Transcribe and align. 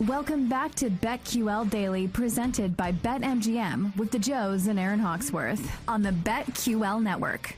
Welcome 0.00 0.48
back 0.48 0.74
to 0.76 0.90
BetQL 0.90 1.70
Daily, 1.70 2.08
presented 2.08 2.76
by 2.76 2.90
BetMGM 2.90 3.96
with 3.96 4.10
the 4.10 4.18
Joes 4.18 4.66
and 4.66 4.76
Aaron 4.76 4.98
Hawksworth 4.98 5.70
on 5.86 6.02
the 6.02 6.10
BetQL 6.10 7.00
Network. 7.00 7.54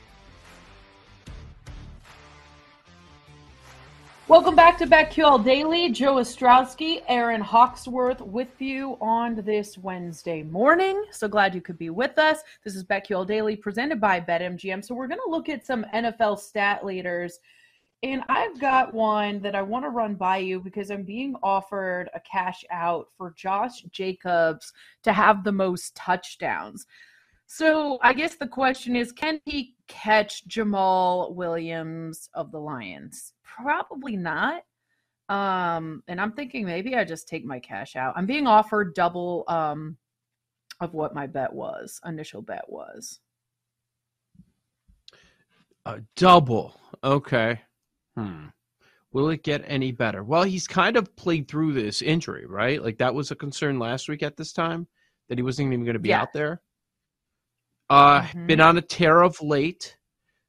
Welcome 4.27 4.55
back 4.55 4.77
to 4.77 4.85
BetQL 4.85 5.43
Daily. 5.43 5.89
Joe 5.89 6.17
Ostrowski, 6.17 7.01
Aaron 7.07 7.41
Hawksworth 7.41 8.21
with 8.21 8.61
you 8.61 8.99
on 9.01 9.37
this 9.37 9.75
Wednesday 9.79 10.43
morning. 10.43 11.05
So 11.09 11.27
glad 11.27 11.55
you 11.55 11.61
could 11.61 11.79
be 11.79 11.89
with 11.89 12.19
us. 12.19 12.41
This 12.63 12.75
is 12.75 12.83
BetQL 12.83 13.25
Daily 13.25 13.55
presented 13.55 13.99
by 13.99 14.21
BetMGM. 14.21 14.85
So 14.85 14.93
we're 14.93 15.07
going 15.07 15.21
to 15.25 15.31
look 15.31 15.49
at 15.49 15.65
some 15.65 15.87
NFL 15.91 16.37
stat 16.37 16.85
leaders. 16.85 17.39
And 18.03 18.21
I've 18.29 18.59
got 18.59 18.93
one 18.93 19.41
that 19.41 19.55
I 19.55 19.63
want 19.63 19.83
to 19.85 19.89
run 19.89 20.13
by 20.13 20.37
you 20.37 20.59
because 20.59 20.91
I'm 20.91 21.03
being 21.03 21.35
offered 21.41 22.09
a 22.13 22.19
cash 22.19 22.63
out 22.69 23.07
for 23.17 23.33
Josh 23.35 23.81
Jacobs 23.91 24.71
to 25.03 25.11
have 25.11 25.43
the 25.43 25.51
most 25.51 25.95
touchdowns. 25.95 26.85
So 27.47 27.97
I 28.03 28.13
guess 28.13 28.35
the 28.35 28.47
question 28.47 28.95
is 28.95 29.11
can 29.11 29.41
he 29.45 29.75
catch 29.87 30.47
Jamaal 30.47 31.33
Williams 31.33 32.29
of 32.33 32.51
the 32.51 32.59
Lions? 32.59 33.33
Probably 33.43 34.15
not. 34.15 34.63
Um, 35.29 36.03
and 36.07 36.21
I'm 36.21 36.33
thinking 36.33 36.65
maybe 36.65 36.95
I 36.95 37.03
just 37.03 37.27
take 37.27 37.45
my 37.45 37.59
cash 37.59 37.95
out. 37.95 38.13
I'm 38.15 38.27
being 38.27 38.47
offered 38.47 38.93
double 38.93 39.43
um 39.47 39.97
of 40.79 40.93
what 40.93 41.15
my 41.15 41.25
bet 41.25 41.51
was, 41.51 41.99
initial 42.05 42.43
bet 42.43 42.69
was. 42.69 43.19
A 45.85 46.01
double. 46.15 46.79
Okay. 47.03 47.61
Hmm. 48.17 48.47
Will 49.11 49.29
it 49.29 49.43
get 49.43 49.63
any 49.65 49.91
better? 49.91 50.23
Well, 50.23 50.43
he's 50.43 50.67
kind 50.67 50.97
of 50.97 51.15
played 51.15 51.47
through 51.47 51.73
this 51.73 52.01
injury, 52.01 52.45
right? 52.45 52.83
Like 52.83 52.97
that 52.97 53.15
was 53.15 53.31
a 53.31 53.35
concern 53.35 53.79
last 53.79 54.09
week 54.09 54.21
at 54.21 54.35
this 54.35 54.51
time 54.51 54.87
that 55.29 55.37
he 55.37 55.43
wasn't 55.43 55.67
even 55.67 55.85
going 55.85 55.93
to 55.93 55.99
be 55.99 56.09
yeah. 56.09 56.21
out 56.21 56.33
there. 56.33 56.61
Uh, 57.89 58.21
mm-hmm. 58.21 58.47
been 58.47 58.61
on 58.61 58.77
a 58.77 58.81
tear 58.81 59.21
of 59.21 59.41
late. 59.41 59.97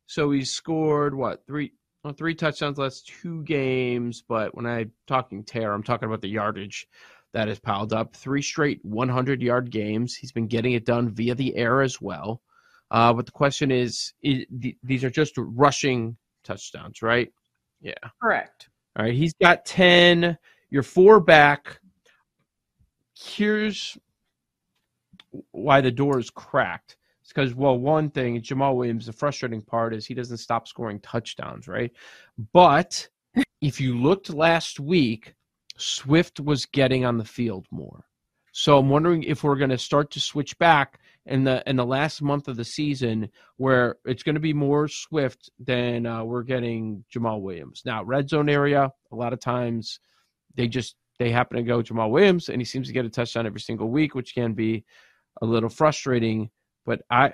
So 0.07 0.31
he's 0.31 0.51
scored 0.51 1.15
what 1.15 1.47
three 1.47 1.73
well, 2.03 2.13
three 2.13 2.35
touchdowns 2.35 2.79
last 2.79 3.07
two 3.07 3.43
games. 3.45 4.25
But 4.27 4.55
when 4.57 4.67
I'm 4.67 4.93
talking 5.07 5.45
tear, 5.45 5.73
I'm 5.73 5.83
talking 5.83 6.07
about 6.07 6.23
the 6.23 6.29
yardage 6.29 6.89
that 7.35 7.49
has 7.49 7.61
piled 7.61 7.93
up. 7.93 8.17
Three 8.17 8.43
straight 8.43 8.85
100 8.85 9.43
yard 9.43 9.71
games. 9.71 10.15
He's 10.15 10.33
been 10.33 10.47
getting 10.47 10.73
it 10.73 10.85
done 10.87 11.11
via 11.11 11.35
the 11.35 11.55
air 11.57 11.83
as 11.83 12.01
well. 12.01 12.43
Uh, 12.91 13.13
but 13.13 13.27
the 13.27 13.33
question 13.33 13.71
is, 13.71 14.15
is 14.23 14.47
these 14.83 15.05
are 15.05 15.11
just 15.11 15.35
rushing 15.37 16.17
touchdowns, 16.43 17.03
right? 17.03 17.31
Yeah. 17.81 17.95
Correct. 18.21 18.69
All 18.97 19.05
right. 19.05 19.15
He's 19.15 19.35
got 19.35 19.65
10. 19.65 20.37
You're 20.71 20.83
four 20.83 21.21
back. 21.21 21.81
Here's 23.15 23.97
why 25.53 25.81
the 25.81 25.91
door 25.91 26.19
is 26.19 26.31
cracked. 26.31 26.97
It's 27.23 27.33
because, 27.33 27.55
well, 27.55 27.79
one 27.79 28.11
thing, 28.11 28.41
Jamaal 28.41 28.77
Williams, 28.77 29.07
the 29.07 29.13
frustrating 29.13 29.63
part 29.63 29.95
is 29.95 30.07
he 30.07 30.15
doesn't 30.15 30.39
stop 30.39 30.67
scoring 30.67 31.01
touchdowns, 31.01 31.69
right? 31.69 31.93
But 32.53 33.09
if 33.61 33.81
you 33.81 33.99
looked 33.99 34.31
last 34.31 34.81
week, 34.81 35.35
Swift 35.77 36.41
was 36.41 36.67
getting 36.67 37.05
on 37.05 37.19
the 37.19 37.25
field 37.25 37.67
more. 37.71 38.05
So 38.53 38.79
I'm 38.79 38.89
wondering 38.89 39.23
if 39.23 39.45
we're 39.45 39.57
going 39.57 39.71
to 39.71 39.79
start 39.79 40.11
to 40.13 40.21
switch 40.21 40.59
back 40.59 41.01
in 41.29 41.45
the 41.45 41.63
in 41.69 41.77
the 41.77 41.87
last 41.87 42.23
month 42.23 42.49
of 42.49 42.57
the 42.57 42.65
season 42.65 43.29
where 43.57 43.97
it's 44.05 44.23
going 44.23 44.35
to 44.35 44.41
be 44.41 44.53
more 44.53 44.89
Swift 44.89 45.51
than 45.59 46.07
uh, 46.07 46.25
we're 46.25 46.43
getting 46.43 47.05
Jamaal 47.15 47.41
Williams. 47.41 47.83
Now, 47.85 48.03
red 48.03 48.29
zone 48.29 48.49
area, 48.49 48.91
a 49.13 49.17
lot 49.17 49.33
of 49.33 49.41
times 49.41 50.01
they 50.57 50.69
just 50.69 50.97
they 51.19 51.31
happen 51.31 51.57
to 51.57 51.63
go 51.63 51.83
Jamaal 51.83 52.11
Williams, 52.11 52.49
and 52.49 52.61
he 52.61 52.65
seems 52.65 52.87
to 52.87 52.93
get 52.93 53.05
a 53.05 53.11
touchdown 53.11 53.47
every 53.47 53.61
single 53.61 53.89
week, 53.89 54.15
which 54.15 54.35
can 54.35 54.55
be 54.55 54.85
a 55.43 55.47
little 55.47 55.69
frustrating. 55.69 56.51
But 56.85 57.03
I 57.11 57.31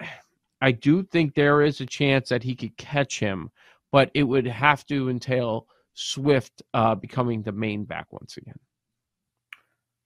I 0.60 0.72
do 0.72 1.03
think 1.03 1.34
there 1.34 1.62
is 1.62 1.81
a 1.81 1.87
chance 1.87 2.28
that 2.31 2.43
he 2.43 2.54
could 2.54 2.77
catch 2.77 3.21
him, 3.21 3.50
but 3.93 4.10
it 4.15 4.25
would 4.25 4.47
have 4.47 4.84
to 4.87 5.09
entail 5.09 5.66
Swift 5.94 6.62
uh, 6.72 6.94
becoming 6.94 7.43
the 7.43 7.53
main 7.53 7.84
back 7.84 8.12
once 8.12 8.37
again. 8.37 8.59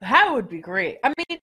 That 0.01 0.33
would 0.33 0.49
be 0.49 0.61
great. 0.61 0.99
I 1.03 1.13
mean, 1.17 1.41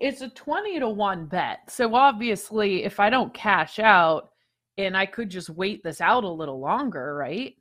it's 0.00 0.22
a 0.22 0.28
20 0.28 0.80
to 0.80 0.88
1 0.88 1.26
bet. 1.26 1.70
So 1.70 1.94
obviously, 1.94 2.84
if 2.84 2.98
I 2.98 3.10
don't 3.10 3.34
cash 3.34 3.78
out 3.78 4.30
and 4.78 4.96
I 4.96 5.06
could 5.06 5.30
just 5.30 5.50
wait 5.50 5.82
this 5.82 6.00
out 6.00 6.24
a 6.24 6.28
little 6.28 6.60
longer, 6.60 7.14
right? 7.14 7.54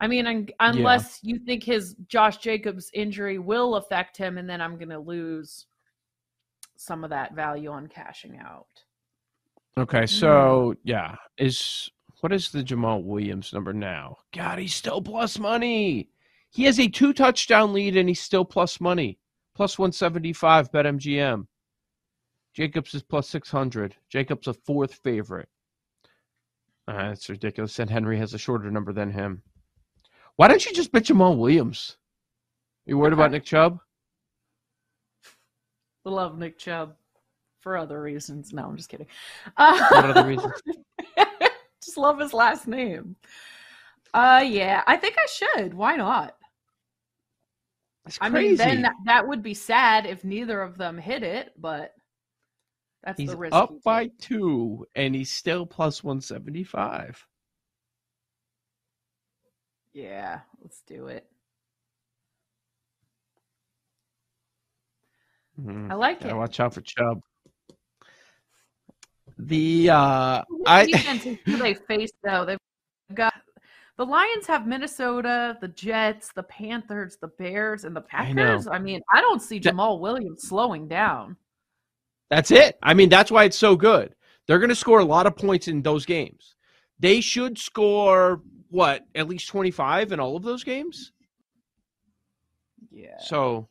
I 0.00 0.08
mean, 0.08 0.50
unless 0.58 1.20
yeah. 1.22 1.34
you 1.34 1.40
think 1.44 1.62
his 1.62 1.94
Josh 2.08 2.38
Jacobs 2.38 2.90
injury 2.94 3.38
will 3.38 3.76
affect 3.76 4.16
him 4.16 4.38
and 4.38 4.48
then 4.48 4.60
I'm 4.60 4.76
going 4.76 4.88
to 4.88 4.98
lose 4.98 5.66
some 6.76 7.04
of 7.04 7.10
that 7.10 7.34
value 7.34 7.70
on 7.70 7.86
cashing 7.86 8.38
out. 8.38 8.66
Okay, 9.78 10.06
so 10.06 10.74
hmm. 10.74 10.88
yeah, 10.88 11.14
is 11.38 11.90
what 12.20 12.32
is 12.32 12.50
the 12.50 12.64
Jamaal 12.64 13.04
Williams 13.04 13.52
number 13.52 13.72
now? 13.72 14.16
God, 14.34 14.58
he's 14.58 14.74
still 14.74 15.00
plus 15.00 15.38
money. 15.38 16.08
He 16.50 16.64
has 16.64 16.80
a 16.80 16.88
two 16.88 17.12
touchdown 17.12 17.72
lead 17.72 17.96
and 17.96 18.08
he's 18.08 18.20
still 18.20 18.44
plus 18.44 18.80
money 18.80 19.18
plus 19.54 19.78
175 19.78 20.72
bet 20.72 20.86
MGM. 20.86 21.46
Jacobs 22.54 22.94
is 22.94 23.02
plus 23.02 23.28
600. 23.28 23.96
Jacobs 24.08 24.48
a 24.48 24.54
fourth 24.54 24.94
favorite. 25.04 25.48
Uh, 26.88 27.08
that's 27.08 27.28
ridiculous. 27.28 27.78
And 27.78 27.88
Henry 27.88 28.18
has 28.18 28.34
a 28.34 28.38
shorter 28.38 28.70
number 28.70 28.92
than 28.92 29.10
him. 29.10 29.42
Why 30.36 30.48
don't 30.48 30.64
you 30.64 30.72
just 30.72 30.90
bet 30.90 31.04
Jamaal 31.04 31.36
Williams? 31.36 31.96
You 32.86 32.98
worried 32.98 33.12
okay. 33.12 33.22
about 33.22 33.30
Nick 33.32 33.44
Chubb? 33.44 33.78
Love 36.04 36.38
Nick 36.38 36.58
Chubb 36.58 36.96
for 37.60 37.76
other 37.76 38.00
reasons. 38.00 38.52
No, 38.52 38.64
I'm 38.64 38.76
just 38.76 38.88
kidding. 38.88 39.06
Uh, 39.56 39.78
what 39.90 40.04
other 40.06 40.26
reasons? 40.26 40.54
just 41.84 41.98
love 41.98 42.18
his 42.18 42.32
last 42.32 42.66
name. 42.66 43.16
Uh, 44.12 44.42
yeah, 44.44 44.82
I 44.86 44.96
think 44.96 45.16
I 45.18 45.26
should. 45.26 45.74
Why 45.74 45.96
not? 45.96 46.34
I 48.20 48.28
mean, 48.28 48.56
then 48.56 48.82
that, 48.82 48.94
that, 49.04 49.28
would 49.28 49.42
be 49.42 49.54
sad 49.54 50.06
if 50.06 50.24
neither 50.24 50.60
of 50.62 50.78
them 50.78 50.98
hit 50.98 51.22
it, 51.22 51.52
but 51.58 51.94
that's 53.02 53.18
he's 53.18 53.30
the 53.30 53.36
risk. 53.36 53.54
Up 53.54 53.82
by 53.82 54.10
two, 54.20 54.86
and 54.94 55.14
he's 55.14 55.30
still 55.30 55.66
plus 55.66 56.02
one 56.02 56.20
seventy 56.20 56.64
five. 56.64 57.24
Yeah, 59.92 60.40
let's 60.62 60.82
do 60.86 61.08
it. 61.08 61.26
Mm-hmm. 65.60 65.90
I 65.90 65.94
like 65.94 66.24
it. 66.24 66.34
Watch 66.34 66.60
out 66.60 66.74
for 66.74 66.80
Chubb. 66.80 67.20
The 69.38 69.90
uh, 69.90 70.42
I 70.66 70.86
defense 70.86 71.26
is 71.26 71.38
who 71.44 71.56
they 71.56 71.74
face 71.74 72.10
though. 72.22 72.44
They've 72.44 72.58
the 74.00 74.06
Lions 74.06 74.46
have 74.46 74.66
Minnesota, 74.66 75.58
the 75.60 75.68
Jets, 75.68 76.30
the 76.34 76.42
Panthers, 76.44 77.18
the 77.20 77.28
Bears, 77.28 77.84
and 77.84 77.94
the 77.94 78.00
Packers. 78.00 78.66
I, 78.66 78.78
mean, 78.78 79.02
I 79.12 79.20
don't 79.20 79.42
see 79.42 79.58
That- 79.58 79.74
Jamaal 79.74 80.00
Williams 80.00 80.48
slowing 80.48 80.88
down. 80.88 81.36
That's 82.30 82.50
it. 82.50 82.78
I 82.82 82.94
mean, 82.94 83.10
that's 83.10 83.30
why 83.30 83.44
it's 83.44 83.58
so 83.58 83.76
good. 83.76 84.14
They're 84.46 84.58
going 84.58 84.70
to 84.70 84.74
score 84.74 85.00
a 85.00 85.04
lot 85.04 85.26
of 85.26 85.36
points 85.36 85.68
in 85.68 85.82
those 85.82 86.06
games. 86.06 86.54
They 86.98 87.20
should 87.20 87.58
score 87.58 88.40
what 88.70 89.04
at 89.14 89.28
least 89.28 89.48
twenty 89.48 89.70
five 89.70 90.12
in 90.12 90.20
all 90.20 90.34
of 90.34 90.44
those 90.44 90.64
games. 90.64 91.12
Yeah. 92.90 93.18
So, 93.18 93.68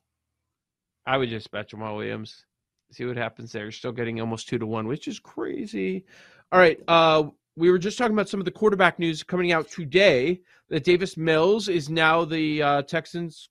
I 1.07 1.17
would 1.17 1.29
just 1.29 1.49
bet 1.49 1.71
Jamaal 1.71 1.97
Williams. 1.97 2.45
See 2.91 3.05
what 3.05 3.17
happens 3.17 3.51
there. 3.51 3.71
Still 3.71 3.93
getting 3.93 4.21
almost 4.21 4.47
two 4.47 4.59
to 4.59 4.67
one, 4.67 4.87
which 4.87 5.07
is 5.07 5.19
crazy. 5.19 6.05
All 6.51 6.59
right. 6.59 6.79
Uh, 6.87 7.29
we 7.59 7.69
were 7.69 7.77
just 7.77 7.97
talking 7.97 8.13
about 8.13 8.29
some 8.29 8.39
of 8.39 8.45
the 8.45 8.51
quarterback 8.51 8.99
news 8.99 9.21
coming 9.21 9.51
out 9.51 9.69
today. 9.69 10.41
That 10.69 10.83
Davis 10.83 11.17
Mills 11.17 11.67
is 11.67 11.89
now 11.89 12.23
the 12.23 12.61
uh, 12.61 12.81
Texans 12.83 13.49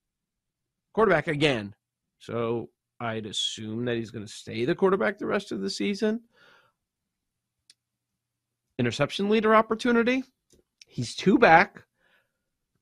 quarterback 0.95 1.27
again. 1.27 1.75
So 2.19 2.71
I'd 3.01 3.27
assume 3.27 3.85
that 3.85 3.97
he's 3.97 4.11
going 4.11 4.25
to 4.25 4.33
stay 4.33 4.65
the 4.65 4.75
quarterback 4.75 5.19
the 5.19 5.27
rest 5.27 5.53
of 5.53 5.61
the 5.61 5.69
season. 5.69 6.21
Interception 8.79 9.29
leader 9.29 9.55
opportunity. 9.55 10.23
He's 10.87 11.15
two 11.17 11.39
back. 11.39 11.85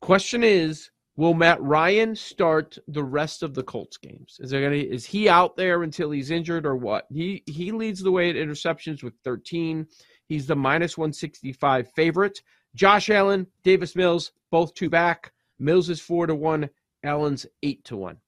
Question 0.02 0.44
is, 0.44 0.90
will 1.16 1.34
Matt 1.34 1.60
Ryan 1.62 2.14
start 2.14 2.78
the 2.88 3.02
rest 3.02 3.42
of 3.42 3.54
the 3.54 3.62
Colts 3.62 3.96
games? 3.96 4.36
Is 4.38 4.50
there 4.50 4.62
gonna 4.62 4.76
is 4.76 5.06
he 5.06 5.28
out 5.28 5.56
there 5.56 5.82
until 5.82 6.10
he's 6.10 6.30
injured 6.30 6.66
or 6.66 6.76
what? 6.76 7.06
He 7.10 7.42
he 7.46 7.72
leads 7.72 8.02
the 8.02 8.12
way 8.12 8.28
at 8.28 8.36
interceptions 8.36 9.02
with 9.02 9.14
13. 9.24 9.86
He's 10.28 10.46
the 10.46 10.56
minus 10.56 10.98
165 10.98 11.90
favorite. 11.92 12.42
Josh 12.74 13.10
Allen, 13.10 13.46
Davis 13.62 13.96
Mills, 13.96 14.32
both 14.50 14.74
two 14.74 14.90
back. 14.90 15.32
Mills 15.58 15.88
is 15.88 16.00
four 16.00 16.26
to 16.26 16.34
one. 16.34 16.68
Allen's 17.04 17.46
eight 17.62 17.84
to 17.84 17.96
one. 17.96 18.18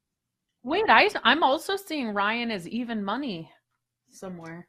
Wait, 0.62 0.84
I 0.88 1.08
I'm 1.24 1.42
also 1.42 1.76
seeing 1.76 2.14
Ryan 2.14 2.50
as 2.50 2.68
even 2.68 3.04
money 3.04 3.50
somewhere. 4.08 4.68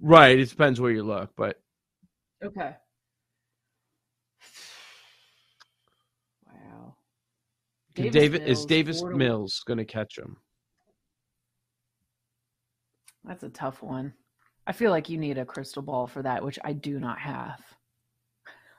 Right. 0.00 0.38
It 0.38 0.48
depends 0.48 0.80
where 0.80 0.90
you 0.90 1.02
look, 1.02 1.30
but 1.36 1.60
Okay. 2.42 2.74
Wow. 6.46 6.96
David 7.94 8.42
is 8.42 8.64
Davis 8.64 9.02
Mills 9.02 9.62
going 9.66 9.78
to 9.78 9.84
catch 9.84 10.18
him? 10.18 10.36
That's 13.24 13.42
a 13.42 13.50
tough 13.50 13.82
one. 13.82 14.14
I 14.70 14.72
feel 14.72 14.92
like 14.92 15.08
you 15.08 15.18
need 15.18 15.36
a 15.36 15.44
crystal 15.44 15.82
ball 15.82 16.06
for 16.06 16.22
that, 16.22 16.44
which 16.44 16.56
I 16.62 16.74
do 16.74 17.00
not 17.00 17.18
have. 17.18 17.60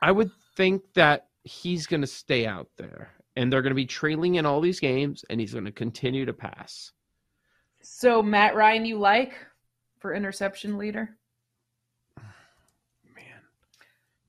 I 0.02 0.14
would 0.14 0.32
think 0.56 0.84
that 0.94 1.28
he's 1.44 1.86
going 1.86 2.00
to 2.00 2.08
stay 2.08 2.46
out 2.46 2.70
there, 2.78 3.12
and 3.36 3.52
they're 3.52 3.62
going 3.62 3.72
to 3.72 3.76
be 3.76 3.86
trailing 3.86 4.36
in 4.36 4.46
all 4.46 4.62
these 4.62 4.80
games, 4.80 5.26
and 5.30 5.38
he's 5.38 5.52
going 5.52 5.66
to 5.66 5.72
continue 5.74 6.26
to 6.26 6.32
pass. 6.32 6.94
So 7.82 8.24
Matt 8.24 8.56
Ryan, 8.56 8.86
you 8.86 9.00
like 9.00 9.34
for 10.00 10.14
interception 10.14 10.78
leader? 10.78 11.10
Man, 12.18 13.42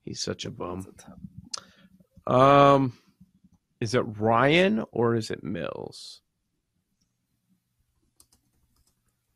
he's 0.05 0.21
such 0.21 0.45
a 0.47 0.51
bum. 0.51 0.85
A 2.27 2.33
Um, 2.35 2.93
is 3.81 3.95
it 3.95 4.03
Ryan 4.19 4.85
or 4.91 5.15
is 5.15 5.31
it 5.31 5.45
Mills? 5.45 6.23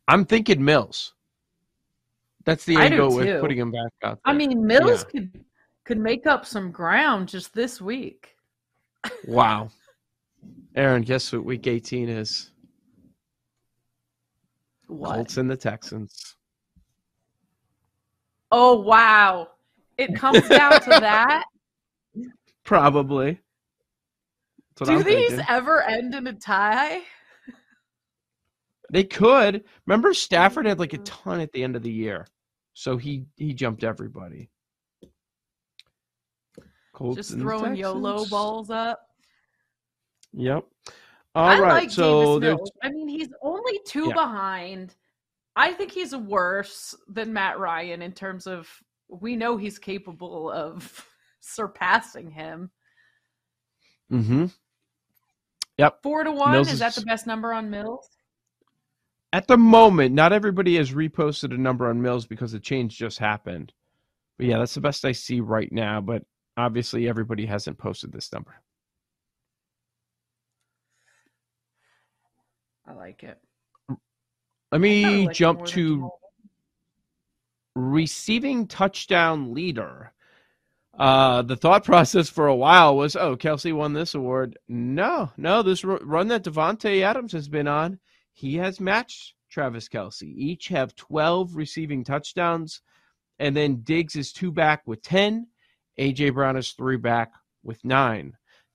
I'm 0.09 0.25
thinking 0.25 0.65
Mills. 0.65 1.13
That's 2.47 2.63
the 2.63 2.77
angle 2.77 3.13
with 3.13 3.41
putting 3.41 3.57
him 3.57 3.71
back 3.71 3.91
out. 4.03 4.19
I 4.23 4.31
mean, 4.31 4.65
Mills 4.65 5.03
Yeah. 5.03 5.09
could 5.09 5.45
could 5.83 5.97
make 5.97 6.25
up 6.25 6.45
some 6.45 6.71
ground 6.71 7.27
just 7.27 7.53
this 7.53 7.81
week. 7.81 8.37
wow. 9.27 9.69
Aaron, 10.73 11.01
guess 11.01 11.33
what 11.33 11.43
week 11.43 11.67
18 11.67 12.07
is? 12.07 12.51
What? 14.87 15.15
Colts 15.15 15.35
and 15.35 15.49
the 15.49 15.57
Texans. 15.57 16.37
Oh 18.49 18.79
wow! 18.79 19.49
It 19.97 20.15
comes 20.15 20.47
down 20.47 20.79
to 20.83 20.89
that. 21.01 21.43
Probably. 22.63 23.41
Do 24.75 24.85
I'm 24.85 25.03
these 25.03 25.31
thinking. 25.31 25.45
ever 25.49 25.81
end 25.81 26.15
in 26.15 26.27
a 26.27 26.33
tie? 26.33 27.01
They 28.89 29.03
could. 29.03 29.65
Remember, 29.85 30.13
Stafford 30.13 30.65
had 30.65 30.79
like 30.79 30.93
a 30.93 30.97
mm. 30.97 31.03
ton 31.03 31.41
at 31.41 31.51
the 31.51 31.61
end 31.61 31.75
of 31.75 31.83
the 31.83 31.91
year, 31.91 32.25
so 32.77 32.95
he 32.95 33.25
he 33.37 33.55
jumped 33.55 33.83
everybody. 33.83 34.51
Colts 36.93 37.15
Just 37.15 37.31
throwing 37.31 37.75
YOLO 37.75 38.27
balls 38.27 38.69
up. 38.69 38.99
Yep. 40.33 40.63
All 41.33 41.45
I 41.45 41.59
right. 41.59 41.73
like 41.73 41.89
so 41.89 42.39
Davis 42.39 42.59
Mills. 42.59 42.71
I 42.83 42.89
mean, 42.91 43.07
he's 43.07 43.29
only 43.41 43.79
two 43.87 44.09
Yeah. 44.09 44.13
behind. 44.13 44.95
I 45.55 45.73
think 45.73 45.91
he's 45.91 46.15
worse 46.15 46.93
than 47.07 47.33
Matt 47.33 47.57
Ryan 47.57 48.03
in 48.03 48.11
terms 48.11 48.45
of 48.45 48.69
we 49.09 49.35
know 49.35 49.57
he's 49.57 49.79
capable 49.79 50.51
of 50.51 51.03
surpassing 51.39 52.29
him. 52.29 52.69
Mm 54.11 54.23
hmm 54.23 54.45
Yep. 55.79 56.03
Four 56.03 56.25
to 56.25 56.31
one 56.31 56.51
Mills 56.51 56.71
is 56.71 56.77
that 56.77 56.93
the 56.93 57.01
best 57.01 57.25
number 57.25 57.53
on 57.53 57.71
Mills? 57.71 58.16
At 59.33 59.47
the 59.47 59.57
moment, 59.57 60.15
not 60.15 60.33
everybody 60.33 60.77
has 60.77 60.91
reposted 60.91 61.53
a 61.53 61.57
number 61.57 61.89
on 61.89 62.01
Mills 62.01 62.25
because 62.25 62.53
the 62.53 62.59
change 62.59 62.97
just 62.97 63.19
happened. 63.19 63.73
But 64.37 64.47
yeah, 64.47 64.59
that's 64.59 64.75
the 64.75 64.81
best 64.81 65.03
I 65.03 65.11
see 65.11 65.41
right 65.41 65.71
now. 65.71 65.99
But 66.01 66.23
obviously, 66.55 67.09
everybody 67.09 67.45
hasn't 67.45 67.77
posted 67.77 68.11
this 68.11 68.31
number. 68.31 68.55
I 72.87 72.93
like 72.93 73.23
it. 73.23 73.37
Let 74.71 74.81
me 74.81 75.27
like 75.27 75.35
jump 75.35 75.65
to 75.67 76.09
receiving 77.75 78.67
touchdown 78.67 79.53
leader. 79.53 80.13
Uh, 80.97 81.41
the 81.41 81.55
thought 81.55 81.83
process 81.85 82.29
for 82.29 82.47
a 82.47 82.55
while 82.55 82.95
was, 82.95 83.15
oh, 83.15 83.35
Kelce 83.35 83.73
won 83.73 83.93
this 83.93 84.15
award. 84.15 84.57
No, 84.67 85.31
no, 85.37 85.61
this 85.61 85.83
ru- 85.83 85.99
run 86.03 86.29
that 86.29 86.43
Davante 86.43 87.01
Adams 87.01 87.33
has 87.33 87.47
been 87.47 87.67
on, 87.67 87.99
he 88.37 88.53
has 88.57 88.79
matched 88.79 89.33
Travis 89.49 89.89
Kelce. 89.89 90.21
Each 90.21 90.67
have 90.67 90.95
12 90.95 91.55
receiving 91.55 92.03
touchdowns, 92.03 92.81
and 93.39 93.57
then 93.57 93.81
Diggs 93.81 94.15
is 94.15 94.31
two 94.31 94.51
back 94.51 94.83
with 94.85 95.01
10. 95.01 95.47
AJ 95.99 96.35
Brown 96.35 96.55
is 96.55 96.71
three 96.73 96.97
back 96.97 97.31
with 97.63 97.83
nine. 97.83 98.33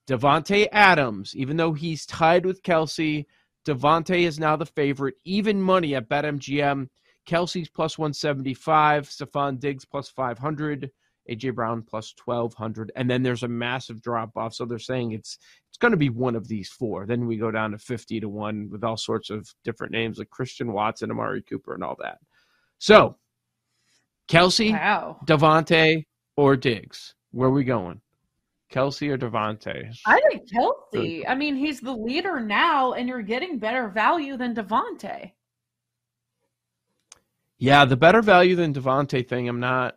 Davante 0.08 0.66
Adams, 0.72 1.36
even 1.36 1.56
though 1.56 1.74
he's 1.74 2.04
tied 2.06 2.44
with 2.44 2.64
Kelce, 2.64 3.24
Davante 3.64 4.22
is 4.22 4.40
now 4.40 4.56
the 4.56 4.66
favorite, 4.66 5.14
even 5.24 5.62
money 5.62 5.94
at 5.94 6.08
BetMGM. 6.08 6.88
Kelce's 7.24 7.68
plus 7.68 7.96
175, 7.96 9.08
Stefon 9.08 9.60
Diggs 9.60 9.84
plus 9.84 10.08
500, 10.08 10.90
AJ 11.30 11.54
Brown 11.54 11.82
plus 11.82 12.14
1200, 12.24 12.92
and 12.96 13.10
then 13.10 13.22
there's 13.22 13.42
a 13.42 13.48
massive 13.48 14.02
drop 14.02 14.36
off. 14.36 14.54
So 14.54 14.64
they're 14.64 14.78
saying 14.78 15.12
it's 15.12 15.38
it's 15.68 15.78
going 15.78 15.92
to 15.92 15.96
be 15.96 16.10
one 16.10 16.34
of 16.34 16.48
these 16.48 16.68
four. 16.68 17.06
Then 17.06 17.26
we 17.26 17.36
go 17.36 17.50
down 17.50 17.70
to 17.70 17.78
50 17.78 18.20
to 18.20 18.28
1 18.28 18.68
with 18.70 18.84
all 18.84 18.96
sorts 18.96 19.30
of 19.30 19.48
different 19.64 19.92
names 19.92 20.18
like 20.18 20.30
Christian 20.30 20.72
Watson, 20.72 21.10
Amari 21.10 21.42
Cooper, 21.42 21.74
and 21.74 21.82
all 21.82 21.96
that. 22.00 22.18
So 22.78 23.16
Kelce, 24.28 24.72
Wow. 24.72 25.18
Davante, 25.26 26.04
or 26.36 26.56
Diggs? 26.56 27.14
Where 27.30 27.48
are 27.48 27.52
we 27.52 27.64
going? 27.64 28.00
Kelce 28.72 29.10
or 29.10 29.18
Davante? 29.18 29.94
I 30.06 30.20
think 30.30 30.50
Kelce. 30.50 31.24
I 31.28 31.34
mean, 31.34 31.56
he's 31.56 31.80
the 31.80 31.92
leader 31.92 32.40
now, 32.40 32.92
and 32.94 33.08
you're 33.08 33.22
getting 33.22 33.58
better 33.58 33.88
value 33.88 34.36
than 34.36 34.54
Davante. 34.54 35.32
Yeah, 37.58 37.84
the 37.84 37.96
better 37.96 38.22
value 38.22 38.56
than 38.56 38.74
Davante 38.74 39.26
thing. 39.28 39.48
I'm 39.48 39.60
not. 39.60 39.96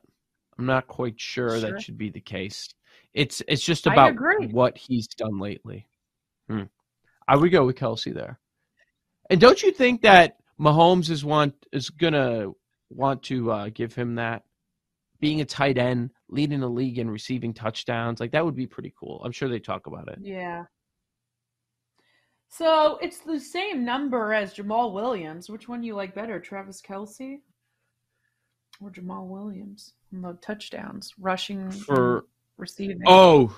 I'm 0.58 0.66
not 0.66 0.88
quite 0.88 1.20
sure, 1.20 1.52
Sure. 1.52 1.60
that 1.60 1.82
should 1.82 1.98
be 1.98 2.10
the 2.10 2.22
case. 2.22 2.74
It's 3.14 3.42
it's 3.48 3.64
just 3.64 3.88
about 3.88 4.16
what 4.52 4.78
he's 4.78 5.08
done 5.08 5.40
lately. 5.40 5.88
Hmm. 6.50 6.64
I 7.28 7.36
would 7.36 7.52
go 7.52 7.66
with 7.66 7.78
Kelce 7.78 8.14
there. 8.14 8.40
And 9.30 9.42
don't 9.42 9.62
you 9.64 9.72
think 9.72 10.02
that 10.02 10.38
Mahomes 10.60 11.10
is 11.10 11.26
want 11.26 11.54
is 11.72 11.90
gonna 11.90 12.52
want 12.90 13.24
to 13.24 13.52
uh, 13.52 13.70
give 13.74 13.96
him 13.96 14.16
that 14.16 14.44
being 15.20 15.42
a 15.42 15.46
tight 15.46 15.78
end, 15.78 16.12
leading 16.30 16.60
the 16.60 16.70
league 16.70 17.00
in 17.00 17.10
receiving 17.10 17.54
touchdowns? 17.54 18.20
Like 18.20 18.32
that 18.32 18.46
would 18.46 18.56
be 18.56 18.68
pretty 18.68 18.94
cool. 18.98 19.22
I'm 19.24 19.32
sure 19.32 19.50
they 19.50 19.60
talk 19.60 19.88
about 19.88 20.08
it. 20.10 20.20
Yeah. 20.22 20.66
So 22.50 22.98
it's 23.02 23.20
the 23.20 23.40
same 23.40 23.84
number 23.84 24.34
as 24.34 24.54
Jamaal 24.54 24.94
Williams. 24.94 25.50
Which 25.50 25.68
one 25.68 25.82
do 25.82 25.88
you 25.88 25.96
like 25.96 26.16
better, 26.16 26.40
Travis 26.40 26.82
Kelce 26.82 27.40
or 28.82 28.90
Jamaal 28.92 29.28
Williams? 29.28 29.94
on 30.14 30.22
The 30.22 30.34
touchdowns, 30.42 31.14
rushing, 31.20 31.72
For 31.72 32.26
receiving. 32.58 33.02
oh, 33.08 33.58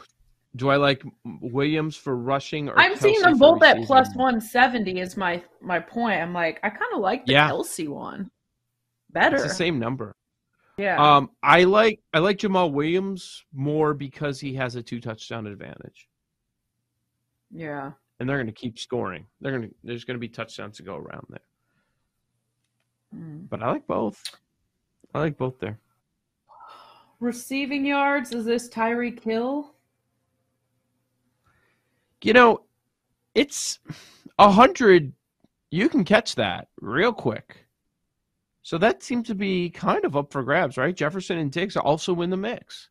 do 0.56 0.70
I 0.70 0.78
like 0.78 1.04
Williams 1.42 1.96
for 1.96 2.16
rushing? 2.16 2.70
Or 2.70 2.80
I'm 2.80 2.96
seeing 2.96 3.22
them 3.22 3.38
both 3.38 3.62
at 3.64 3.84
plus 3.86 4.08
170. 4.16 5.00
Is 5.00 5.16
my 5.18 5.44
my 5.62 5.80
point. 5.80 6.22
I'm 6.22 6.34
like, 6.34 6.60
I 6.64 6.70
kind 6.70 6.94
of 6.94 7.02
like 7.02 7.26
the 7.26 7.34
Yeah. 7.34 7.50
Kelce 7.50 7.88
one 7.88 8.32
better. 9.12 9.36
It's 9.36 9.44
the 9.46 9.50
same 9.50 9.80
number. 9.80 10.16
Yeah. 10.78 10.98
Um, 11.18 11.32
I 11.44 11.64
like 11.64 12.00
I 12.14 12.20
like 12.20 12.38
Jamaal 12.38 12.72
Williams 12.72 13.44
more 13.54 13.94
because 13.94 14.40
he 14.40 14.54
has 14.56 14.76
a 14.76 14.84
two 14.84 15.00
touchdown 15.00 15.48
advantage, 15.48 16.08
yeah. 17.52 17.92
and 18.20 18.30
they're 18.30 18.38
going 18.38 18.48
to 18.48 18.54
keep 18.54 18.78
scoring. 18.78 19.26
They're 19.42 19.58
going 19.58 19.70
to 19.70 19.76
there's 19.84 20.06
going 20.06 20.16
to 20.16 20.20
be 20.20 20.30
touchdowns 20.30 20.78
to 20.78 20.84
go 20.84 20.96
around 20.96 21.26
there. 21.30 21.40
Mm. 23.16 23.50
But 23.50 23.64
I 23.64 23.72
like 23.72 23.88
both. 23.88 24.22
I 25.14 25.20
like 25.20 25.38
both 25.38 25.60
there. 25.60 25.80
Receiving 27.20 27.86
yards, 27.86 28.32
is 28.32 28.46
this 28.46 28.70
Tyreek 28.70 29.24
Hill? 29.24 29.74
You 32.24 32.34
know, 32.34 32.62
it's 33.34 33.80
a 34.38 34.52
hundred. 34.52 35.14
You 35.72 35.90
can 35.90 36.04
catch 36.04 36.36
that 36.36 36.68
real 36.82 37.14
quick. 37.14 37.66
So 38.64 38.78
that 38.80 39.02
seems 39.02 39.28
to 39.28 39.36
be 39.36 39.70
kind 39.70 40.04
of 40.04 40.16
up 40.18 40.32
for 40.32 40.44
grabs, 40.44 40.78
right? 40.78 40.96
Jefferson 40.96 41.38
and 41.38 41.52
Diggs 41.52 41.78
also 41.78 42.22
in 42.22 42.30
the 42.30 42.38
mix. 42.38 42.90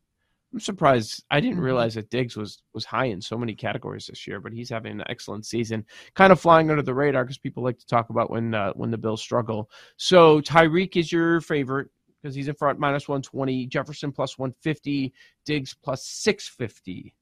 I'm 0.53 0.59
surprised. 0.59 1.23
I 1.29 1.39
didn't 1.39 1.59
Mhm. 1.59 1.63
realize 1.65 1.95
that 1.95 2.09
Diggs 2.09 2.35
was 2.35 2.63
was 2.73 2.85
high 2.85 3.05
in 3.05 3.21
so 3.21 3.37
many 3.37 3.53
categories 3.53 4.07
this 4.07 4.25
year, 4.25 4.39
but 4.39 4.53
he's 4.53 4.69
having 4.69 4.93
an 4.93 5.03
excellent 5.07 5.45
season. 5.45 5.85
Kind 6.15 6.31
of 6.31 6.39
flying 6.39 6.71
under 6.71 6.81
the 6.81 6.95
radar 6.95 7.25
because 7.25 7.37
people 7.37 7.63
like 7.63 7.77
to 7.79 7.85
talk 7.85 8.09
about 8.09 8.31
when 8.31 8.53
uh, 8.53 8.73
when 8.73 8.89
the 8.89 8.97
Bills 8.97 9.21
struggle. 9.21 9.69
So 9.97 10.41
Tyreek 10.41 10.95
is 10.95 11.11
your 11.11 11.41
favorite 11.41 11.89
because 12.27 12.35
he's 12.35 12.49
in 12.49 12.55
front 12.55 12.77
minus 12.77 13.07
120, 13.07 13.67
Jefferson 13.67 14.11
plus 14.11 14.37
150, 14.37 15.13
Diggs 15.45 15.73
plus 15.73 16.05
650. 16.05 17.13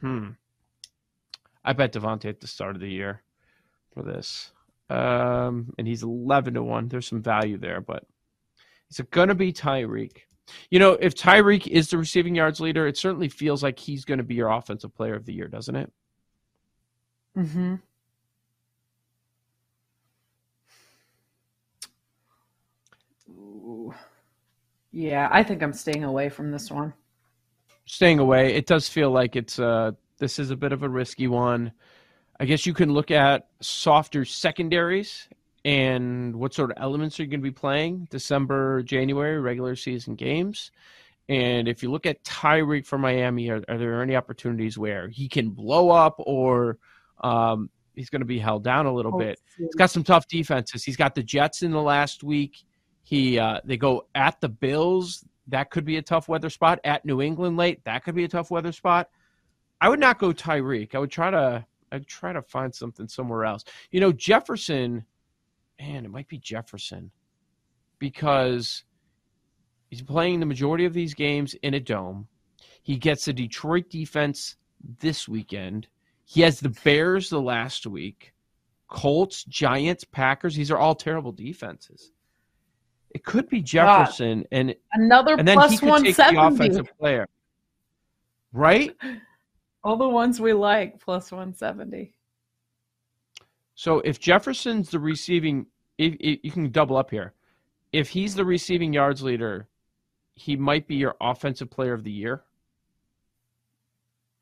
Hmm. 0.00 0.30
I 1.62 1.74
bet 1.74 1.92
Davante 1.92 2.24
at 2.30 2.40
the 2.40 2.46
start 2.46 2.74
of 2.74 2.80
the 2.80 2.88
year 2.88 3.22
for 3.92 4.02
this. 4.02 4.50
Um, 4.88 5.74
and 5.76 5.86
he's 5.86 6.02
11 6.02 6.54
to 6.54 6.62
1. 6.62 6.88
There's 6.88 7.06
some 7.06 7.22
value 7.22 7.58
there, 7.58 7.82
but 7.82 8.04
is 8.90 8.98
it 8.98 9.10
going 9.10 9.28
to 9.28 9.34
be 9.34 9.52
Tyreek? 9.52 10.20
You 10.70 10.78
know, 10.78 10.92
if 10.92 11.14
Tyreek 11.14 11.66
is 11.66 11.90
the 11.90 11.98
receiving 11.98 12.34
yards 12.34 12.60
leader, 12.60 12.86
it 12.86 12.96
certainly 12.96 13.28
feels 13.28 13.62
like 13.62 13.78
he's 13.78 14.06
going 14.06 14.18
to 14.18 14.24
be 14.24 14.36
your 14.36 14.50
offensive 14.50 14.94
player 14.94 15.14
of 15.14 15.26
the 15.26 15.34
year, 15.34 15.48
doesn't 15.48 15.76
it? 15.76 15.92
Mm-hmm. 17.36 17.74
Yeah, 24.94 25.28
I 25.32 25.42
think 25.42 25.60
I'm 25.60 25.72
staying 25.72 26.04
away 26.04 26.28
from 26.28 26.52
this 26.52 26.70
one. 26.70 26.94
Staying 27.84 28.20
away, 28.20 28.54
it 28.54 28.66
does 28.66 28.88
feel 28.88 29.10
like 29.10 29.34
it's 29.34 29.58
uh 29.58 29.90
this 30.18 30.38
is 30.38 30.50
a 30.50 30.56
bit 30.56 30.72
of 30.72 30.84
a 30.84 30.88
risky 30.88 31.26
one. 31.26 31.72
I 32.38 32.44
guess 32.44 32.64
you 32.64 32.72
can 32.72 32.92
look 32.92 33.10
at 33.10 33.48
softer 33.60 34.24
secondaries 34.24 35.28
and 35.64 36.36
what 36.36 36.54
sort 36.54 36.70
of 36.70 36.76
elements 36.80 37.18
are 37.18 37.24
you 37.24 37.28
going 37.28 37.40
to 37.40 37.44
be 37.44 37.50
playing 37.50 38.06
December, 38.10 38.82
January, 38.82 39.40
regular 39.40 39.74
season 39.74 40.14
games. 40.14 40.70
And 41.28 41.66
if 41.66 41.82
you 41.82 41.90
look 41.90 42.06
at 42.06 42.22
Tyreek 42.22 42.86
for 42.86 42.98
Miami, 42.98 43.50
are, 43.50 43.62
are 43.68 43.78
there 43.78 44.00
any 44.00 44.14
opportunities 44.14 44.78
where 44.78 45.08
he 45.08 45.28
can 45.28 45.50
blow 45.50 45.90
up 45.90 46.14
or 46.18 46.78
um, 47.22 47.70
he's 47.94 48.10
going 48.10 48.20
to 48.20 48.26
be 48.26 48.38
held 48.38 48.62
down 48.62 48.86
a 48.86 48.94
little 48.94 49.16
bit? 49.18 49.40
He's 49.56 49.74
got 49.74 49.90
some 49.90 50.04
tough 50.04 50.28
defenses. 50.28 50.84
He's 50.84 50.96
got 50.96 51.14
the 51.14 51.22
Jets 51.22 51.62
in 51.62 51.72
the 51.72 51.82
last 51.82 52.22
week. 52.22 52.64
He 53.04 53.38
uh, 53.38 53.60
they 53.64 53.76
go 53.76 54.06
at 54.14 54.40
the 54.40 54.48
Bills. 54.48 55.24
That 55.46 55.70
could 55.70 55.84
be 55.84 55.98
a 55.98 56.02
tough 56.02 56.26
weather 56.26 56.50
spot. 56.50 56.80
At 56.84 57.04
New 57.04 57.20
England 57.20 57.56
late, 57.56 57.84
that 57.84 58.02
could 58.02 58.14
be 58.14 58.24
a 58.24 58.28
tough 58.28 58.50
weather 58.50 58.72
spot. 58.72 59.10
I 59.80 59.88
would 59.88 60.00
not 60.00 60.18
go 60.18 60.32
Tyreek. 60.32 60.94
I 60.94 60.98
would 60.98 61.10
try 61.10 61.30
to 61.30 61.64
I'd 61.92 62.06
try 62.06 62.32
to 62.32 62.42
find 62.42 62.74
something 62.74 63.06
somewhere 63.06 63.44
else. 63.44 63.64
You 63.90 64.00
know, 64.00 64.10
Jefferson, 64.10 65.04
man, 65.78 66.04
it 66.04 66.10
might 66.10 66.28
be 66.28 66.38
Jefferson 66.38 67.10
because 67.98 68.84
he's 69.90 70.02
playing 70.02 70.40
the 70.40 70.46
majority 70.46 70.86
of 70.86 70.94
these 70.94 71.14
games 71.14 71.54
in 71.62 71.74
a 71.74 71.80
dome. 71.80 72.26
He 72.82 72.96
gets 72.96 73.26
the 73.26 73.32
Detroit 73.32 73.90
defense 73.90 74.56
this 74.98 75.28
weekend. 75.28 75.86
He 76.24 76.40
has 76.40 76.58
the 76.58 76.74
Bears 76.84 77.30
the 77.30 77.40
last 77.40 77.86
week, 77.86 78.32
Colts, 78.88 79.44
Giants, 79.44 80.04
Packers. 80.04 80.56
These 80.56 80.70
are 80.70 80.78
all 80.78 80.94
terrible 80.94 81.32
defenses. 81.32 82.12
It 83.14 83.24
could 83.24 83.48
be 83.48 83.62
Jefferson, 83.62 84.44
and 84.50 84.74
Another 84.92 85.34
and 85.34 85.46
then 85.46 85.56
plus 85.56 85.70
he 85.70 85.78
could 85.78 86.04
take 86.04 86.16
the 86.16 86.22
170. 86.34 86.54
offensive 86.54 86.98
player, 86.98 87.28
right? 88.52 88.94
All 89.84 89.96
the 89.96 90.08
ones 90.08 90.40
we 90.40 90.52
like, 90.52 91.00
plus 91.00 91.30
170. 91.30 92.12
So 93.76 94.00
if 94.00 94.18
Jefferson's 94.18 94.90
the 94.90 94.98
receiving, 94.98 95.66
if, 95.98 96.14
if 96.18 96.40
you 96.42 96.50
can 96.50 96.70
double 96.70 96.96
up 96.96 97.10
here, 97.10 97.34
if 97.92 98.08
he's 98.08 98.34
the 98.34 98.44
receiving 98.44 98.92
yards 98.92 99.22
leader, 99.22 99.68
he 100.34 100.56
might 100.56 100.88
be 100.88 100.96
your 100.96 101.14
offensive 101.20 101.70
player 101.70 101.92
of 101.92 102.02
the 102.02 102.10
year. 102.10 102.42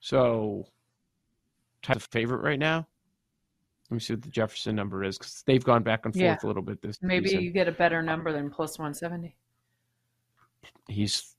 So, 0.00 0.67
type 1.83 1.97
of 1.97 2.05
favorite 2.05 2.43
right 2.43 2.59
now. 2.59 2.87
Let 3.93 3.97
me 3.97 4.01
see 4.01 4.15
what 4.15 4.23
the 4.23 4.31
Jefferson 4.31 4.75
number 4.75 5.05
is 5.05 5.19
because 5.19 5.43
they've 5.47 5.63
gone 5.63 5.83
back 5.83 6.07
and 6.07 6.15
forth 6.15 6.23
Yeah. 6.23 6.39
a 6.43 6.47
little 6.47 6.63
bit 6.63 6.81
this 6.81 6.97
Maybe 7.03 7.27
season. 7.29 7.43
you 7.45 7.51
get 7.51 7.69
a 7.69 7.73
better 7.73 8.03
number 8.03 8.33
than 8.33 8.49
plus 8.49 8.79
170. 8.79 9.37
He's, 10.89 11.37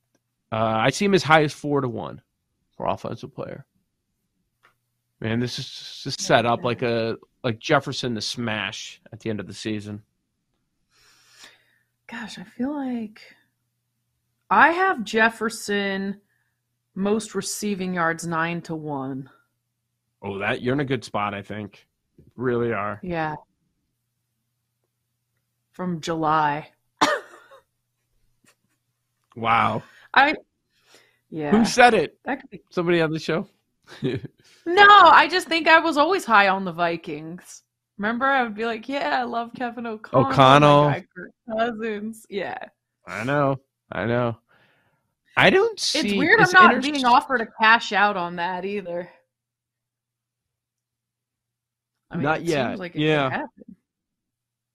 uh, 0.52 0.54
I 0.78 0.90
see 0.90 1.04
him 1.06 1.14
as 1.14 1.24
high 1.24 1.42
as 1.42 1.52
four 1.52 1.80
to 1.80 1.88
one 1.88 2.22
for 2.76 2.86
offensive 2.86 3.34
player. 3.34 3.66
Man, 5.18 5.40
this 5.40 5.58
is 5.58 6.00
just 6.04 6.20
set 6.20 6.46
up 6.46 6.62
like 6.62 6.82
a 6.82 7.16
like 7.42 7.58
Jefferson 7.58 8.14
to 8.14 8.20
smash 8.20 9.00
at 9.12 9.18
the 9.18 9.30
end 9.30 9.40
of 9.40 9.48
the 9.48 9.52
season. 9.52 10.04
Gosh, 12.06 12.38
I 12.38 12.44
feel 12.44 12.72
like 12.72 13.20
I 14.48 14.70
have 14.70 15.02
Jefferson 15.02 16.20
most 16.94 17.34
receiving 17.34 17.94
yards 17.94 18.24
9 18.24 18.62
to 18.62 18.76
1. 18.76 19.28
Oh, 20.22 20.38
that 20.38 20.62
you're 20.62 20.74
in 20.74 20.78
a 20.80 20.84
good 20.84 21.02
spot, 21.02 21.34
I 21.34 21.42
think. 21.42 21.88
Really 22.36 22.72
are. 22.72 23.00
Yeah. 23.02 23.36
From 25.72 26.00
July. 26.00 26.68
Wow. 29.36 29.82
I 30.12 30.34
Yeah. 31.30 31.50
Who 31.50 31.64
said 31.64 31.94
it? 31.94 32.18
that 32.24 32.40
could 32.40 32.50
be 32.50 32.62
Somebody 32.70 33.00
on 33.00 33.10
the 33.10 33.18
show? 33.18 33.48
No, 34.66 34.86
I 34.88 35.28
just 35.28 35.46
think 35.46 35.68
I 35.68 35.78
was 35.78 35.98
always 35.98 36.24
high 36.24 36.48
on 36.48 36.64
the 36.64 36.72
Vikings. 36.72 37.64
Remember, 37.98 38.24
I 38.24 38.42
would 38.42 38.54
be 38.54 38.64
like, 38.64 38.88
"Yeah, 38.88 39.20
I 39.20 39.24
love 39.24 39.50
Kevin 39.54 39.86
O'Connell, 39.86 40.30
O'Connell. 40.30 40.84
guy 40.88 41.04
Cousins." 41.46 42.24
Yeah, 42.30 42.56
I 43.06 43.24
know. 43.24 43.60
I 43.92 44.06
know. 44.06 44.38
I 45.36 45.50
don't 45.50 45.78
see. 45.78 45.98
it's 45.98 46.12
weird. 46.14 46.40
it's 46.40 46.54
I'm 46.54 46.72
not 46.72 46.82
being 46.82 47.04
offered 47.04 47.42
a 47.42 47.46
cash 47.60 47.92
out 47.92 48.16
on 48.16 48.36
that 48.36 48.64
either. 48.64 49.10
I 52.14 52.18
Not 52.18 52.40
it 52.40 52.46
yet, 52.46 52.68
Seems 52.68 52.80
like 52.80 52.94
it 52.94 53.00
yeah. 53.00 53.46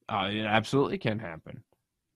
Uh, 0.09 0.29
it 0.31 0.45
absolutely 0.45 0.97
can 0.97 1.19
happen. 1.19 1.55
You 1.55 1.61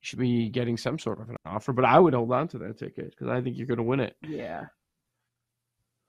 should 0.01 0.19
be 0.19 0.49
getting 0.49 0.77
some 0.77 0.99
sort 0.99 1.21
of 1.21 1.29
an 1.29 1.37
offer, 1.45 1.71
but 1.73 1.85
I 1.85 1.99
would 1.99 2.13
hold 2.13 2.31
on 2.31 2.47
to 2.49 2.57
that 2.59 2.77
ticket 2.77 3.11
because 3.11 3.27
I 3.27 3.41
think 3.41 3.57
you're 3.57 3.67
going 3.67 3.77
to 3.77 3.83
win 3.83 3.99
it. 3.99 4.15
Yeah. 4.27 4.65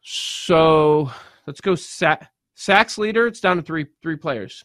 So 0.01 1.11
let's 1.47 1.61
go 1.61 1.75
sack, 1.75 2.31
sacks 2.55 2.99
leader. 2.99 3.27
It's 3.27 3.41
down 3.41 3.57
to 3.57 3.63
three 3.63 3.87
three 4.03 4.17
players. 4.17 4.65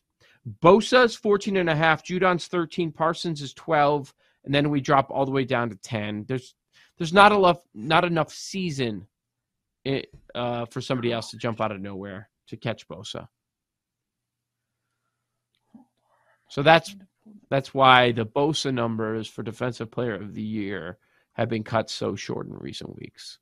Bosa 0.61 1.05
is 1.05 1.15
14 1.15 1.57
and 1.57 1.69
a 1.69 1.75
half. 1.75 2.03
Judon's 2.03 2.47
13. 2.47 2.91
Parsons 2.91 3.41
is 3.41 3.53
12. 3.53 4.13
And 4.45 4.53
then 4.53 4.69
we 4.69 4.81
drop 4.81 5.11
all 5.11 5.25
the 5.25 5.31
way 5.31 5.43
down 5.43 5.69
to 5.69 5.75
10. 5.75 6.25
There's 6.27 6.55
there's 6.97 7.13
not 7.13 7.31
enough 7.31 7.59
not 7.73 8.05
enough 8.05 8.31
season 8.31 9.07
it, 9.85 10.13
uh, 10.35 10.65
for 10.65 10.81
somebody 10.81 11.11
else 11.11 11.31
to 11.31 11.37
jump 11.37 11.61
out 11.61 11.71
of 11.71 11.79
nowhere 11.79 12.29
to 12.47 12.57
catch 12.57 12.87
Bosa. 12.87 13.27
So 16.49 16.63
that's 16.63 16.95
that's 17.49 17.73
why 17.73 18.11
the 18.11 18.25
Bosa 18.25 18.73
numbers 18.73 19.27
for 19.27 19.43
defensive 19.43 19.89
player 19.89 20.15
of 20.15 20.33
the 20.33 20.41
year 20.41 20.97
have 21.33 21.49
been 21.49 21.63
cut 21.63 21.89
so 21.89 22.15
short 22.15 22.47
in 22.47 22.53
recent 22.53 22.95
weeks. 22.97 23.39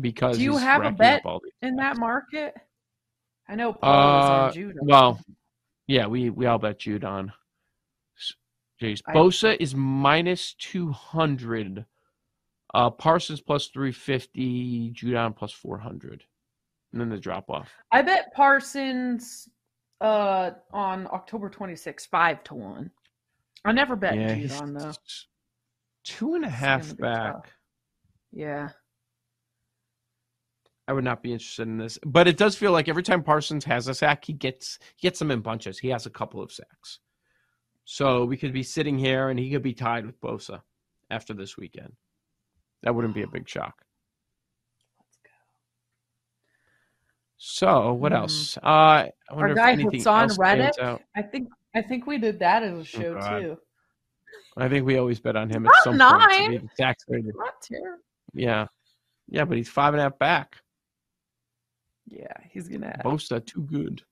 Because 0.00 0.38
Do 0.38 0.44
you 0.44 0.56
have 0.56 0.84
a 0.84 0.90
bet 0.90 1.22
in 1.62 1.76
that 1.76 1.96
market. 1.98 2.54
I 3.48 3.54
know 3.54 3.72
Paul 3.72 4.18
is 4.18 4.24
Uh, 4.24 4.32
on 4.32 4.52
Judon. 4.52 4.74
Well, 4.82 5.20
yeah, 5.86 6.06
we 6.06 6.30
we 6.30 6.46
all 6.46 6.58
bet 6.58 6.80
Judon. 6.80 7.32
Jeez, 8.80 9.00
I- 9.06 9.14
Bosa 9.14 9.56
is 9.60 9.74
minus 9.74 10.54
two 10.54 10.90
hundred. 10.90 11.84
Uh, 12.72 12.90
Parsons 12.90 13.40
plus 13.40 13.68
three 13.68 13.92
fifty. 13.92 14.90
Judon 14.90 15.36
plus 15.36 15.52
four 15.52 15.78
hundred. 15.78 16.24
And 16.92 17.00
then 17.00 17.08
the 17.10 17.18
drop 17.18 17.50
off. 17.50 17.70
I 17.92 18.02
bet 18.02 18.32
Parsons 18.34 19.48
uh 20.00 20.50
on 20.72 21.06
October 21.12 21.48
26th, 21.50 22.08
five 22.08 22.42
to 22.44 22.54
one. 22.54 22.90
I 23.64 23.72
never 23.72 23.96
bet 23.96 24.16
yeah, 24.16 24.34
Judon 24.34 24.36
he's 24.36 24.58
though. 24.60 24.92
two 26.04 26.34
and 26.34 26.44
a 26.44 26.50
half 26.50 26.96
back. 26.96 27.32
tough. 27.32 27.46
Yeah. 28.32 28.68
I 30.86 30.92
would 30.92 31.04
not 31.04 31.22
be 31.22 31.32
interested 31.32 31.66
in 31.66 31.78
this, 31.78 31.98
but 32.04 32.28
it 32.28 32.36
does 32.36 32.56
feel 32.56 32.72
like 32.72 32.88
every 32.90 33.02
time 33.02 33.22
Parsons 33.22 33.64
has 33.64 33.88
a 33.88 33.94
sack, 33.94 34.24
he 34.24 34.34
gets 34.34 34.78
he 34.96 35.06
gets 35.06 35.18
them 35.18 35.30
in 35.30 35.40
bunches. 35.40 35.78
He 35.78 35.88
has 35.88 36.04
a 36.04 36.10
couple 36.10 36.42
of 36.42 36.52
sacks, 36.52 36.98
so 37.86 38.26
we 38.26 38.36
could 38.36 38.52
be 38.52 38.62
sitting 38.62 38.98
here 38.98 39.30
and 39.30 39.38
he 39.38 39.50
could 39.50 39.62
be 39.62 39.72
tied 39.72 40.04
with 40.04 40.20
Bosa 40.20 40.60
after 41.10 41.32
this 41.32 41.56
weekend. 41.56 41.92
That 42.82 42.94
wouldn't 42.94 43.14
be 43.14 43.22
a 43.22 43.26
big 43.26 43.48
shock. 43.48 43.83
So 47.54 47.92
what 47.92 48.10
Hmm. 48.10 48.16
else? 48.16 48.56
Uh, 48.56 48.66
I 48.66 49.10
wonder 49.30 49.50
Our 49.50 49.52
if 49.52 49.58
anything 49.58 50.00
Hassan 50.00 50.22
else 50.22 50.38
out. 50.80 51.02
I 51.14 51.22
think 51.22 51.48
I 51.76 51.82
think 51.82 52.04
we 52.04 52.18
did 52.18 52.40
that 52.40 52.64
as 52.64 52.76
a 52.80 52.84
show 52.84 53.14
God. 53.14 53.40
too. 53.40 53.58
I 54.56 54.68
think 54.68 54.84
we 54.84 54.98
always 54.98 55.20
bet 55.20 55.36
on 55.36 55.48
him 55.48 55.64
at 55.64 55.72
some 55.84 55.92
point. 55.92 55.98
nine. 55.98 56.50
be 56.50 56.56
the. 56.58 57.32
Not 57.36 57.62
terrible. 57.62 58.02
Yeah, 58.32 58.66
yeah, 59.28 59.44
but 59.44 59.56
he's 59.56 59.68
five 59.68 59.94
and 59.94 60.00
a 60.00 60.02
half 60.02 60.18
back. 60.18 60.56
Yeah, 62.08 62.32
he's 62.50 62.66
gonna. 62.66 63.00
Bosa 63.04 63.44
too 63.46 63.62
good. 63.62 64.02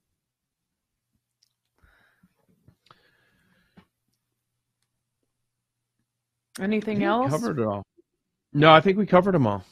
Anything 6.60 6.98
We 6.98 7.04
else? 7.06 7.28
Covered 7.30 7.58
it 7.58 7.66
all. 7.66 7.82
No, 8.52 8.72
I 8.72 8.80
think 8.80 8.98
we 8.98 9.06
covered 9.06 9.34
them 9.34 9.48
all. 9.48 9.64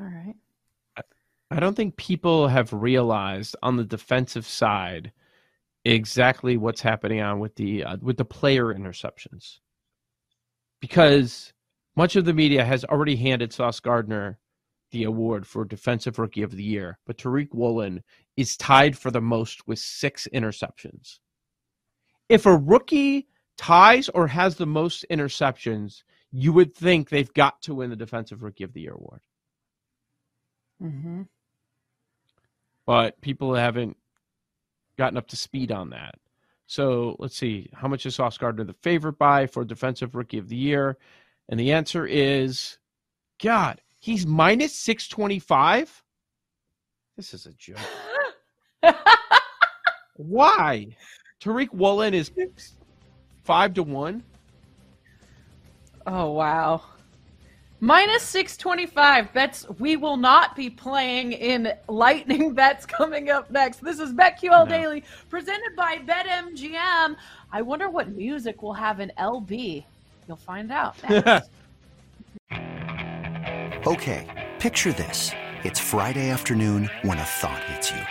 All 0.00 0.06
right. 0.06 0.34
I 1.50 1.60
don't 1.60 1.74
think 1.74 1.96
people 1.96 2.48
have 2.48 2.72
realized 2.72 3.54
on 3.62 3.76
the 3.76 3.84
defensive 3.84 4.46
side 4.46 5.12
exactly 5.84 6.56
what's 6.56 6.80
happening 6.80 7.20
on 7.20 7.38
with 7.38 7.54
the 7.56 7.84
uh, 7.84 7.96
with 8.00 8.16
the 8.16 8.24
player 8.24 8.66
interceptions, 8.72 9.58
because 10.80 11.52
much 11.96 12.16
of 12.16 12.24
the 12.24 12.32
media 12.32 12.64
has 12.64 12.84
already 12.84 13.16
handed 13.16 13.52
Sauce 13.52 13.80
Gardner 13.80 14.38
the 14.92 15.04
award 15.04 15.46
for 15.46 15.64
defensive 15.64 16.18
rookie 16.18 16.42
of 16.42 16.56
the 16.56 16.62
year, 16.62 16.98
but 17.06 17.18
Tariq 17.18 17.48
Woolen 17.52 18.02
is 18.36 18.56
tied 18.56 18.96
for 18.96 19.10
the 19.10 19.20
most 19.20 19.66
with 19.66 19.78
six 19.80 20.26
interceptions. 20.32 21.18
If 22.28 22.46
a 22.46 22.56
rookie 22.56 23.28
ties 23.58 24.08
or 24.08 24.28
has 24.28 24.56
the 24.56 24.66
most 24.66 25.04
interceptions, 25.10 26.04
you 26.32 26.52
would 26.52 26.74
think 26.74 27.08
they've 27.08 27.32
got 27.34 27.60
to 27.62 27.74
win 27.74 27.90
the 27.90 27.96
defensive 27.96 28.42
rookie 28.42 28.64
of 28.64 28.72
the 28.72 28.82
year 28.82 28.94
award. 28.94 29.20
Mm-hmm. 30.82 31.22
but 32.86 33.20
people 33.20 33.54
haven't 33.54 33.96
gotten 34.96 35.18
up 35.18 35.28
to 35.28 35.36
speed 35.36 35.70
on 35.72 35.90
that. 35.90 36.14
So 36.66 37.16
let's 37.18 37.36
see, 37.36 37.68
how 37.74 37.88
much 37.88 38.06
is 38.06 38.14
Sauce 38.14 38.38
Gardner 38.38 38.64
the 38.64 38.72
favorite 38.72 39.18
by 39.18 39.46
for 39.46 39.64
defensive 39.64 40.14
rookie 40.14 40.38
of 40.38 40.48
the 40.48 40.56
year? 40.56 40.96
And 41.48 41.58
the 41.58 41.72
answer 41.72 42.06
is, 42.06 42.78
God, 43.42 43.80
he's 44.00 44.26
minus 44.26 44.74
six 44.74 45.08
twenty 45.08 45.38
five. 45.38 46.02
This 47.16 47.34
is 47.34 47.46
a 47.46 47.52
joke. 47.52 47.76
Why? 50.16 50.88
Tariq 51.42 51.72
Woolen 51.72 52.14
is 52.14 52.30
five 53.42 53.74
to 53.74 53.82
one. 53.82 54.22
oh 56.06 56.30
wow. 56.30 56.82
Minus 57.82 58.22
six 58.22 58.58
twenty 58.58 58.84
five 58.84 59.32
bets. 59.32 59.66
We 59.78 59.96
will 59.96 60.18
not 60.18 60.54
be 60.54 60.68
playing 60.68 61.32
in 61.32 61.72
lightning 61.88 62.52
bets 62.54 62.84
coming 62.84 63.30
up 63.30 63.50
next. 63.50 63.82
This 63.82 63.98
is 63.98 64.12
BetQL 64.12 64.66
No. 64.68 64.76
Daily 64.76 65.04
presented 65.30 65.74
by 65.76 65.98
BetMGM. 65.98 67.16
I 67.52 67.62
wonder 67.62 67.88
what 67.88 68.10
music 68.10 68.62
we'll 68.62 68.74
have 68.74 69.00
in 69.00 69.10
LB. 69.18 69.84
You'll 70.28 70.36
find 70.36 70.70
out. 70.70 70.96
Okay, 73.86 74.50
picture 74.58 74.92
this. 74.92 75.30
It's 75.64 75.80
Friday 75.80 76.28
afternoon 76.28 76.90
when 77.00 77.16
a 77.16 77.24
thought 77.24 77.64
hits 77.64 77.90
you. 77.90 78.02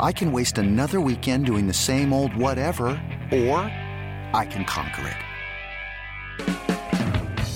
I 0.00 0.10
can 0.10 0.32
waste 0.32 0.58
another 0.58 1.00
weekend 1.00 1.46
doing 1.46 1.68
the 1.68 1.72
same 1.72 2.12
old 2.12 2.34
whatever, 2.34 2.88
or 3.30 3.70
I 4.34 4.48
can 4.50 4.64
conquer 4.64 5.06
it. 5.06 5.29